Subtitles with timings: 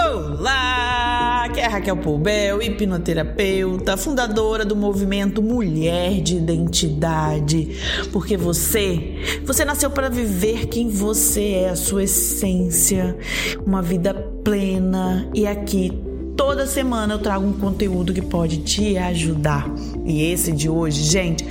[0.00, 7.76] Olá, aqui é Raquel Poubel, hipnoterapeuta, fundadora do movimento Mulher de Identidade.
[8.12, 13.16] Porque você, você nasceu para viver quem você é, a sua essência,
[13.66, 15.28] uma vida plena.
[15.34, 15.92] E aqui
[16.36, 19.68] toda semana eu trago um conteúdo que pode te ajudar.
[20.04, 21.46] E esse de hoje, gente,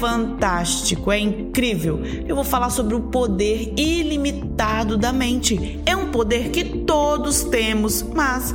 [0.00, 2.00] fantástico, é incrível.
[2.26, 5.78] Eu vou falar sobre o poder ilimitado da mente.
[5.84, 8.54] É um poder que todos temos, mas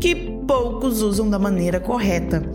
[0.00, 0.14] que
[0.46, 2.48] poucos usam da maneira correta.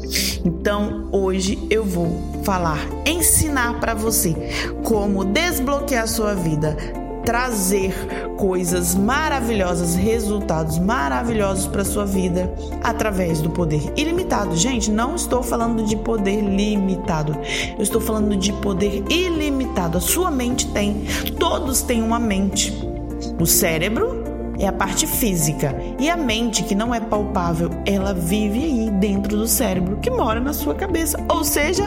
[0.46, 4.34] Então, hoje eu vou falar, ensinar para você
[4.84, 6.78] como desbloquear sua vida,
[7.30, 7.94] trazer
[8.38, 12.52] coisas maravilhosas, resultados maravilhosos para sua vida
[12.82, 14.58] através do poder ilimitado.
[14.58, 17.38] Gente, não estou falando de poder limitado.
[17.78, 20.00] Eu estou falando de poder ilimitado.
[20.00, 21.06] A sua mente tem,
[21.38, 22.74] todos têm uma mente.
[23.40, 24.24] O cérebro
[24.58, 29.38] é a parte física e a mente, que não é palpável, ela vive aí dentro
[29.38, 31.24] do cérebro, que mora na sua cabeça.
[31.30, 31.84] Ou seja,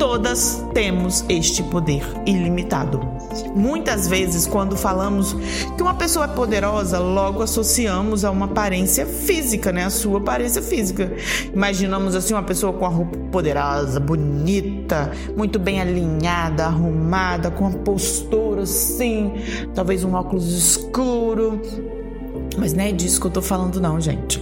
[0.00, 2.98] todas temos este poder ilimitado.
[3.54, 5.36] Muitas vezes, quando falamos
[5.76, 9.84] que uma pessoa é poderosa, logo associamos a uma aparência física, né?
[9.84, 11.12] A sua aparência física.
[11.52, 17.78] Imaginamos assim uma pessoa com a roupa poderosa, bonita, muito bem alinhada, arrumada, com uma
[17.80, 19.34] postura assim,
[19.74, 21.60] talvez um óculos escuro.
[22.56, 24.39] Mas não é disso que eu tô falando, não, gente.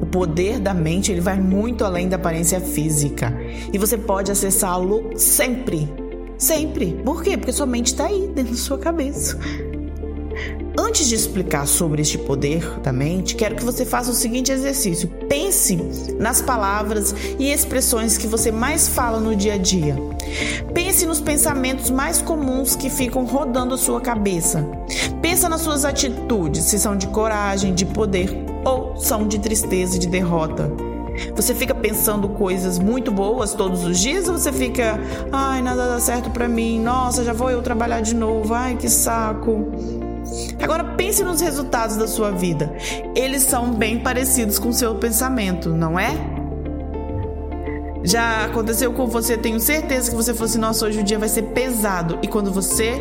[0.00, 3.36] O poder da mente ele vai muito além da aparência física
[3.72, 5.92] e você pode acessá-lo sempre,
[6.36, 7.00] sempre.
[7.04, 7.36] Por quê?
[7.36, 9.38] Porque sua mente está aí dentro da sua cabeça.
[10.78, 15.08] Antes de explicar sobre este poder da mente, quero que você faça o seguinte exercício:
[15.28, 15.76] pense
[16.18, 19.96] nas palavras e expressões que você mais fala no dia a dia.
[20.72, 24.64] Pense nos pensamentos mais comuns que ficam rodando a sua cabeça.
[25.20, 29.98] Pensa nas suas atitudes, se são de coragem, de poder ou são de tristeza e
[29.98, 30.70] de derrota.
[31.34, 35.00] Você fica pensando coisas muito boas todos os dias ou você fica,
[35.32, 38.88] ai, nada dá certo para mim, nossa, já vou eu trabalhar de novo, ai, que
[38.88, 39.66] saco.
[40.62, 42.72] Agora pense nos resultados da sua vida.
[43.14, 46.12] Eles são bem parecidos com o seu pensamento, não é?
[48.04, 51.42] Já aconteceu com você, tenho certeza que você fosse, nossa, hoje o dia vai ser
[51.42, 52.18] pesado.
[52.22, 53.00] E quando você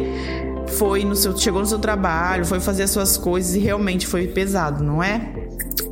[0.70, 4.28] foi no seu, chegou no seu trabalho, foi fazer as suas coisas e realmente foi
[4.28, 5.47] pesado, não é?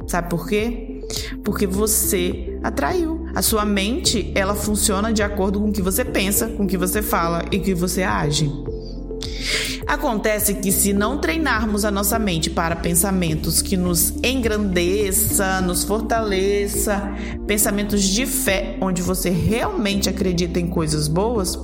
[0.08, 1.02] Sabe por quê?
[1.44, 3.26] Porque você atraiu.
[3.36, 6.78] A sua mente, ela funciona de acordo com o que você pensa, com o que
[6.78, 8.52] você fala e que você age.
[9.86, 17.14] Acontece que se não treinarmos a nossa mente para pensamentos que nos engrandeça, nos fortaleça,
[17.46, 21.56] pensamentos de fé, onde você realmente acredita em coisas boas,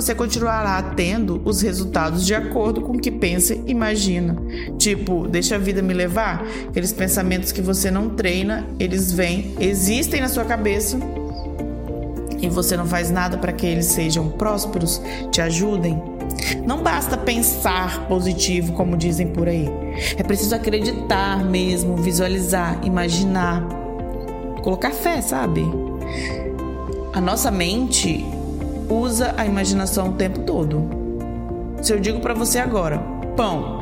[0.00, 4.36] você continuará tendo os resultados de acordo com o que pensa e imagina.
[4.78, 6.46] Tipo, deixa a vida me levar.
[6.68, 10.98] Aqueles pensamentos que você não treina, eles vêm, existem na sua cabeça
[12.40, 16.00] e você não faz nada para que eles sejam prósperos, te ajudem.
[16.64, 19.68] Não basta pensar positivo, como dizem por aí.
[20.16, 23.66] É preciso acreditar mesmo, visualizar, imaginar,
[24.62, 25.64] colocar fé, sabe?
[27.12, 28.24] A nossa mente
[28.88, 30.88] usa a imaginação o tempo todo.
[31.82, 32.98] Se eu digo para você agora,
[33.36, 33.78] pão,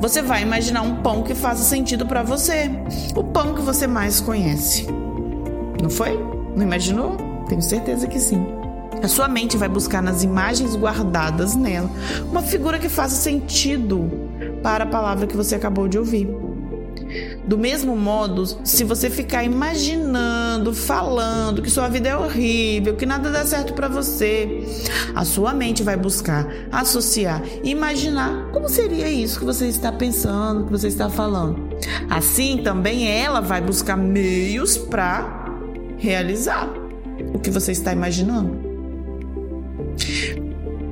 [0.00, 2.70] você vai imaginar um pão que faça sentido para você,
[3.14, 4.86] o pão que você mais conhece.
[5.80, 6.18] Não foi?
[6.56, 7.16] Não imaginou?
[7.48, 8.44] Tenho certeza que sim.
[9.02, 11.88] A sua mente vai buscar nas imagens guardadas nela
[12.28, 14.10] uma figura que faça sentido
[14.62, 16.28] para a palavra que você acabou de ouvir.
[17.48, 23.30] Do mesmo modo, se você ficar imaginando, falando que sua vida é horrível, que nada
[23.30, 24.64] dá certo para você,
[25.14, 30.72] a sua mente vai buscar associar, imaginar como seria isso que você está pensando, que
[30.72, 31.70] você está falando.
[32.10, 35.46] Assim, também ela vai buscar meios para
[35.96, 36.68] realizar
[37.32, 38.58] o que você está imaginando.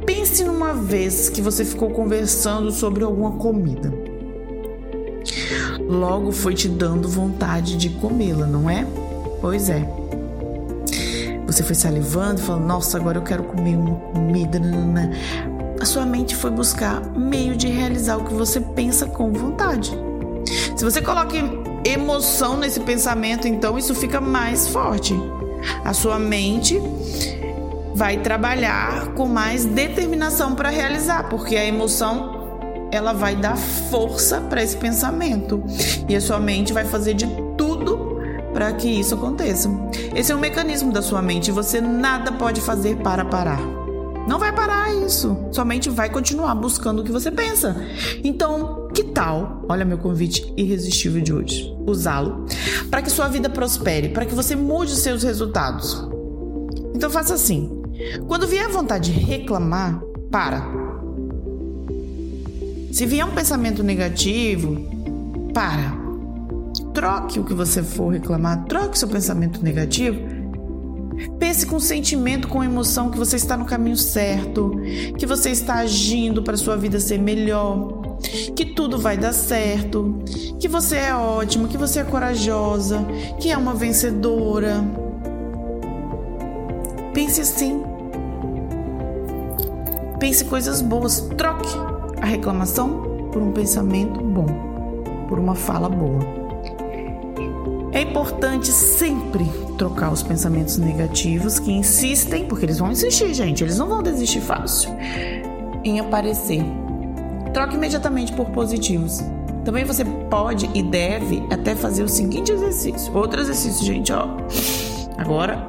[0.06, 4.05] Pense numa vez que você ficou conversando sobre alguma comida
[5.80, 8.86] logo foi te dando vontade de comê-la, não é?
[9.40, 9.88] Pois é.
[11.46, 14.58] Você foi salivando, falando, nossa, agora eu quero comer uma comida.
[14.58, 15.10] Nanana.
[15.80, 19.96] A sua mente foi buscar meio de realizar o que você pensa com vontade.
[20.76, 21.36] Se você coloca
[21.84, 25.14] emoção nesse pensamento, então isso fica mais forte.
[25.84, 26.80] A sua mente
[27.94, 32.35] vai trabalhar com mais determinação para realizar, porque a emoção
[32.90, 35.62] ela vai dar força para esse pensamento
[36.08, 38.20] e a sua mente vai fazer de tudo
[38.52, 39.68] para que isso aconteça.
[40.14, 43.60] Esse é um mecanismo da sua mente e você nada pode fazer para parar.
[44.26, 45.36] Não vai parar isso.
[45.52, 47.76] Sua mente vai continuar buscando o que você pensa.
[48.24, 49.64] Então, que tal?
[49.68, 51.76] Olha meu convite irresistível de hoje.
[51.86, 52.44] Usá-lo
[52.90, 56.08] para que sua vida prospere, para que você mude seus resultados.
[56.94, 57.82] Então faça assim.
[58.26, 60.75] Quando vier a vontade de reclamar, para.
[62.96, 64.88] Se vier um pensamento negativo,
[65.52, 65.92] para.
[66.94, 70.18] Troque o que você for reclamar, troque seu pensamento negativo
[71.38, 74.72] Pense com sentimento, com emoção que você está no caminho certo,
[75.18, 78.16] que você está agindo para sua vida ser melhor,
[78.54, 80.22] que tudo vai dar certo,
[80.58, 83.04] que você é ótimo, que você é corajosa,
[83.40, 84.82] que é uma vencedora.
[87.12, 87.82] Pense assim.
[90.18, 91.20] Pense coisas boas.
[91.36, 94.46] Troque a reclamação por um pensamento bom,
[95.28, 96.20] por uma fala boa.
[97.92, 99.44] É importante sempre
[99.78, 104.40] trocar os pensamentos negativos que insistem, porque eles vão insistir, gente, eles não vão desistir
[104.40, 104.90] fácil
[105.84, 106.62] em aparecer.
[107.54, 109.22] Troque imediatamente por positivos.
[109.64, 113.16] Também você pode e deve até fazer o seguinte exercício.
[113.16, 114.28] Outro exercício, gente, ó.
[115.16, 115.66] Agora,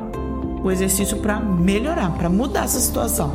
[0.64, 3.32] o exercício para melhorar, para mudar essa situação.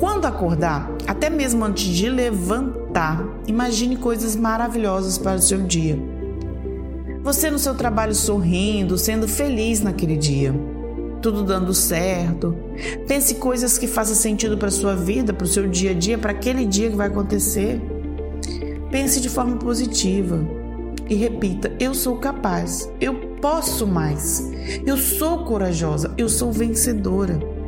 [0.00, 5.98] Quando acordar, até mesmo antes de levantar, imagine coisas maravilhosas para o seu dia.
[7.22, 10.54] Você no seu trabalho sorrindo, sendo feliz naquele dia.
[11.20, 12.56] Tudo dando certo.
[13.06, 16.32] Pense coisas que façam sentido para sua vida, para o seu dia a dia, para
[16.32, 17.78] aquele dia que vai acontecer.
[18.90, 20.42] Pense de forma positiva
[21.10, 24.50] e repita: Eu sou capaz, eu posso mais,
[24.86, 27.59] eu sou corajosa, eu sou vencedora.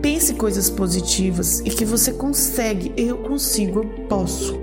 [0.00, 4.60] Pense coisas positivas e que você consegue, eu consigo, eu posso.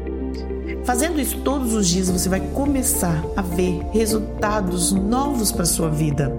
[0.83, 6.35] Fazendo isso todos os dias, você vai começar a ver resultados novos para sua vida.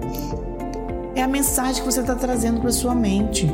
[1.15, 3.49] É a mensagem que você está trazendo para sua mente.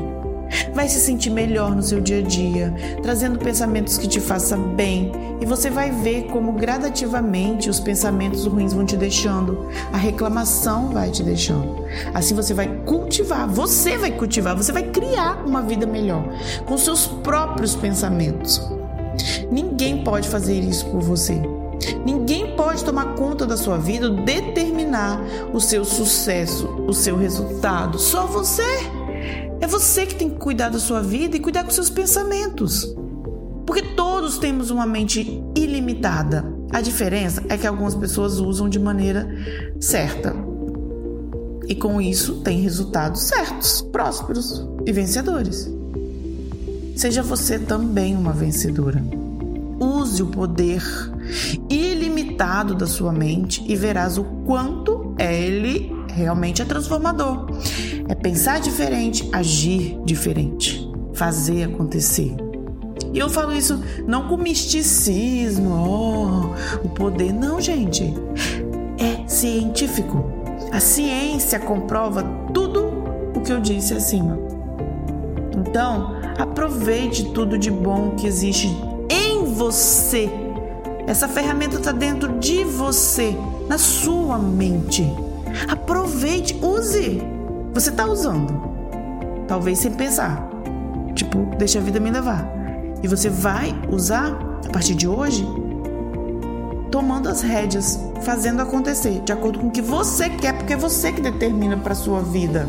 [0.73, 5.11] Vai se sentir melhor no seu dia a dia, trazendo pensamentos que te façam bem,
[5.39, 11.11] e você vai ver como gradativamente os pensamentos ruins vão te deixando, a reclamação vai
[11.11, 11.85] te deixando.
[12.13, 16.23] Assim você vai cultivar, você vai cultivar, você vai criar uma vida melhor
[16.65, 18.61] com seus próprios pensamentos.
[19.51, 21.41] Ninguém pode fazer isso por você.
[22.05, 25.21] Ninguém pode tomar conta da sua vida, determinar
[25.53, 27.99] o seu sucesso, o seu resultado.
[27.99, 28.96] Só você.
[29.59, 32.95] É você que tem que cuidar da sua vida e cuidar com seus pensamentos.
[33.65, 36.45] Porque todos temos uma mente ilimitada.
[36.71, 39.27] A diferença é que algumas pessoas usam de maneira
[39.79, 40.35] certa.
[41.67, 45.69] E com isso tem resultados certos, prósperos e vencedores.
[46.95, 49.03] Seja você também uma vencedora.
[49.79, 50.81] Use o poder
[51.69, 57.47] ilimitado da sua mente e verás o quanto ele realmente é transformador.
[58.09, 62.35] É pensar diferente, agir diferente, fazer acontecer.
[63.13, 68.13] E eu falo isso não com misticismo, oh, o poder, não, gente.
[68.97, 70.23] É científico.
[70.71, 72.23] A ciência comprova
[72.53, 72.87] tudo
[73.35, 74.37] o que eu disse acima.
[75.55, 78.69] Então, aproveite tudo de bom que existe
[79.57, 80.29] você.
[81.07, 83.35] Essa ferramenta está dentro de você,
[83.67, 85.03] na sua mente.
[85.67, 87.21] Aproveite, use.
[87.77, 88.59] Você está usando,
[89.47, 90.49] talvez sem pensar.
[91.13, 92.43] Tipo, deixa a vida me levar.
[93.03, 94.31] E você vai usar
[94.65, 95.47] a partir de hoje,
[96.89, 101.11] tomando as rédeas, fazendo acontecer, de acordo com o que você quer, porque é você
[101.11, 102.67] que determina para sua vida.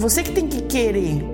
[0.00, 1.24] Você que tem que querer.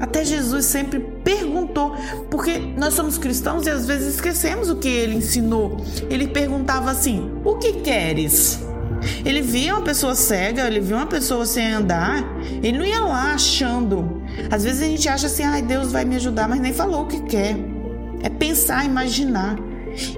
[0.00, 1.94] Até Jesus sempre perguntou,
[2.30, 5.76] porque nós somos cristãos e às vezes esquecemos o que ele ensinou.
[6.08, 8.69] Ele perguntava assim: O que queres?
[9.24, 12.24] Ele via uma pessoa cega, ele via uma pessoa sem andar,
[12.62, 14.22] ele não ia lá achando.
[14.50, 17.06] Às vezes a gente acha assim: ai, Deus vai me ajudar, mas nem falou o
[17.06, 17.56] que quer.
[18.22, 19.56] É pensar, imaginar.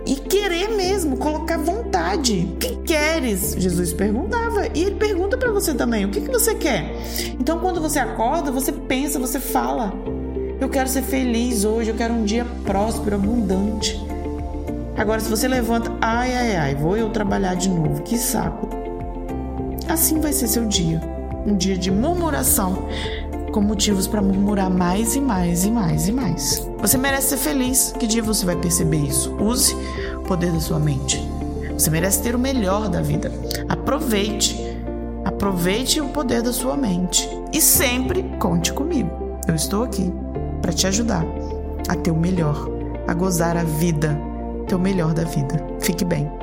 [0.07, 2.49] E querer mesmo, colocar vontade.
[2.55, 3.55] O que queres?
[3.59, 4.67] Jesus perguntava.
[4.75, 6.95] E ele pergunta para você também: o que, que você quer?
[7.39, 9.93] Então, quando você acorda, você pensa, você fala.
[10.61, 14.01] Eu quero ser feliz hoje, eu quero um dia próspero, abundante.
[14.97, 18.69] Agora, se você levanta, ai, ai, ai, vou eu trabalhar de novo, que saco.
[19.89, 21.01] Assim vai ser seu dia.
[21.47, 22.89] Um dia de murmuração,
[23.53, 26.67] com motivos para murmurar mais e mais e mais e mais.
[26.79, 27.93] Você merece ser feliz.
[27.99, 29.35] Que dia você vai perceber isso?
[29.37, 29.75] Use
[30.17, 31.21] o poder da sua mente.
[31.73, 33.33] Você merece ter o melhor da vida.
[33.69, 34.57] Aproveite.
[35.25, 37.29] Aproveite o poder da sua mente.
[37.53, 39.39] E sempre conte comigo.
[39.49, 40.13] Eu estou aqui
[40.61, 41.25] para te ajudar
[41.89, 42.69] a ter o melhor,
[43.09, 44.17] a gozar a vida,
[44.63, 45.65] ter o melhor da vida.
[45.81, 46.42] Fique bem.